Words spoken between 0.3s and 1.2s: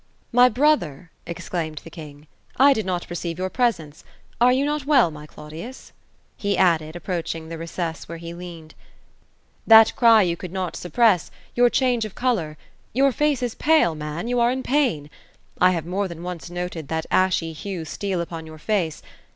"My brother!"